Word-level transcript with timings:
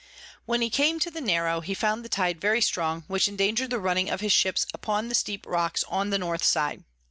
When 0.47 0.61
he 0.63 0.71
came 0.71 0.97
to 1.01 1.11
the 1.11 1.21
Narrow, 1.21 1.61
he 1.61 1.75
found 1.75 2.03
the 2.03 2.09
Tide 2.09 2.41
very 2.41 2.59
strong, 2.59 3.03
which 3.05 3.27
endanger'd 3.27 3.69
the 3.69 3.77
running 3.79 4.09
of 4.09 4.19
his 4.19 4.33
Ships 4.33 4.65
upon 4.73 5.09
the 5.09 5.13
steep 5.13 5.45
Rocks 5.45 5.83
on 5.87 6.09
the 6.09 6.17
North 6.17 6.43
side. 6.43 6.83